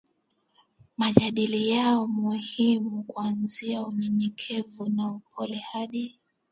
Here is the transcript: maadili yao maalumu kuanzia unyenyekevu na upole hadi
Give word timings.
maadili 0.97 1.69
yao 1.69 2.07
maalumu 2.07 3.03
kuanzia 3.03 3.81
unyenyekevu 3.81 4.89
na 4.89 5.11
upole 5.11 5.55
hadi 5.55 6.19